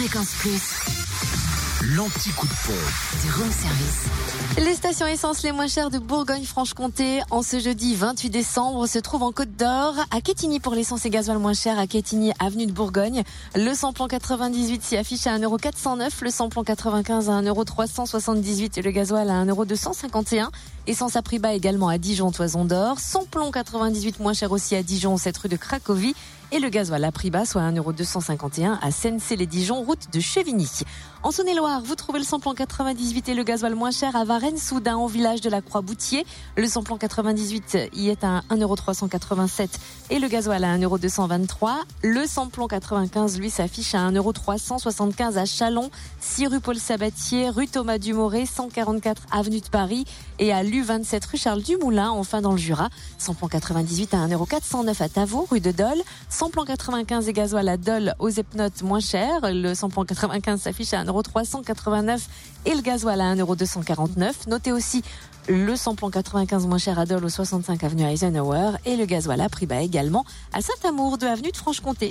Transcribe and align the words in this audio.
Fréquence 0.00 0.32
Plus. 0.40 1.39
L'anti-coup 1.82 2.46
de 2.46 2.52
pont. 2.52 2.72
Du 3.22 3.52
service. 3.52 4.04
Les 4.58 4.74
stations 4.74 5.06
essence 5.06 5.42
les 5.42 5.50
moins 5.50 5.66
chères 5.66 5.88
de 5.88 5.98
Bourgogne-Franche-Comté 5.98 7.22
en 7.30 7.42
ce 7.42 7.58
jeudi 7.58 7.94
28 7.94 8.28
décembre 8.28 8.86
se 8.86 8.98
trouvent 8.98 9.22
en 9.22 9.32
Côte 9.32 9.56
d'Or, 9.56 9.94
à 10.10 10.20
Quetigny 10.20 10.60
pour 10.60 10.74
l'essence 10.74 11.06
et 11.06 11.10
gasoil 11.10 11.38
moins 11.38 11.54
cher, 11.54 11.78
à 11.78 11.86
Quetigny, 11.86 12.32
avenue 12.38 12.66
de 12.66 12.72
Bourgogne. 12.72 13.22
Le 13.54 13.72
samplon 13.72 14.08
98 14.08 14.82
s'y 14.82 14.98
affiche 14.98 15.26
à 15.26 15.38
1,409€, 15.38 16.10
le 16.20 16.30
samplon 16.30 16.64
95 16.64 17.30
à 17.30 17.40
1,378€ 17.40 18.78
et 18.78 18.82
le 18.82 18.90
gasoil 18.90 19.30
à 19.30 19.42
1,251€. 19.46 20.48
Essence 20.86 21.16
à 21.16 21.22
prix 21.22 21.38
bas 21.38 21.54
également 21.54 21.88
à 21.88 21.96
Dijon, 21.96 22.30
Toison 22.30 22.66
d'Or. 22.66 22.98
Samplon 22.98 23.50
98 23.50 24.20
moins 24.20 24.34
cher 24.34 24.52
aussi 24.52 24.76
à 24.76 24.82
Dijon, 24.82 25.16
cette 25.16 25.38
rue 25.38 25.48
de 25.48 25.56
Cracovie. 25.56 26.14
Et 26.52 26.58
le 26.58 26.68
gasoil 26.68 27.04
à 27.04 27.12
prix 27.12 27.30
bas, 27.30 27.44
soit 27.44 27.62
1,251€ 27.62 28.78
à 28.82 28.90
Sensé-les-Dijon, 28.90 29.82
route 29.82 30.12
de 30.12 30.18
Chevigny. 30.18 30.68
En 31.22 31.30
Saône-et-Loire, 31.30 31.69
vous 31.78 31.94
trouvez 31.94 32.18
le 32.18 32.24
samplon 32.24 32.54
98 32.54 33.28
et 33.28 33.34
le 33.34 33.44
gasoil 33.44 33.74
moins 33.74 33.90
cher 33.90 34.16
à 34.16 34.24
Varennes-Soudain, 34.24 34.96
au 34.96 35.06
village 35.06 35.40
de 35.40 35.48
la 35.48 35.60
Croix-Boutier. 35.60 36.26
Le 36.56 36.66
samplon 36.66 36.96
98 36.96 37.90
y 37.94 38.08
est 38.08 38.24
à 38.24 38.40
1,387€ 38.50 39.68
et 40.10 40.18
le 40.18 40.26
gasoil 40.28 40.64
à 40.64 40.76
1,223€. 40.76 41.70
Le 42.02 42.26
samplon 42.26 42.66
95, 42.66 43.38
lui, 43.38 43.50
s'affiche 43.50 43.94
à 43.94 44.10
1,375€ 44.10 45.36
à 45.36 45.44
Chalon, 45.44 45.90
6 46.20 46.48
rue 46.48 46.60
Paul 46.60 46.76
Sabatier, 46.76 47.50
rue 47.50 47.68
Thomas 47.68 47.98
Dumoré, 47.98 48.46
144 48.46 49.22
avenue 49.30 49.60
de 49.60 49.68
Paris 49.68 50.04
et 50.38 50.52
à 50.52 50.62
l'U27 50.64 51.28
rue 51.30 51.38
Charles 51.38 51.62
Dumoulin, 51.62 52.10
enfin 52.10 52.40
dans 52.40 52.52
le 52.52 52.58
Jura. 52.58 52.88
Samplon 53.18 53.48
98 53.48 54.14
à 54.14 54.26
1,409€ 54.26 55.02
à 55.02 55.08
Tavaux, 55.08 55.46
rue 55.50 55.60
de 55.60 55.70
Dole. 55.70 56.02
Samplon 56.28 56.64
95 56.64 57.28
et 57.28 57.32
gasoil 57.32 57.68
à 57.68 57.76
Dole 57.76 58.14
aux 58.18 58.30
Epnotes 58.30 58.82
moins 58.82 59.00
cher. 59.00 59.40
Le 59.42 59.74
samplon 59.74 60.04
95 60.04 60.62
s'affiche 60.62 60.94
à 60.94 61.04
1,389€ 61.60 62.20
et 62.66 62.74
le 62.74 62.82
gasoil 62.82 63.20
à 63.20 63.34
1,249€. 63.34 64.48
Notez 64.48 64.72
aussi 64.72 65.02
le 65.48 65.74
samplon 65.76 66.10
95 66.10 66.66
moins 66.66 66.78
cher 66.78 66.98
à 66.98 67.06
Dole 67.06 67.24
au 67.24 67.28
65 67.28 67.82
avenue 67.82 68.04
Eisenhower 68.04 68.72
et 68.84 68.96
le 68.96 69.04
gasoil 69.06 69.40
à 69.40 69.48
prix 69.48 69.66
bas 69.66 69.80
également 69.80 70.24
à 70.52 70.60
Saint-Amour 70.60 71.18
de 71.18 71.26
avenue 71.26 71.50
de 71.50 71.56
Franche-Comté. 71.56 72.08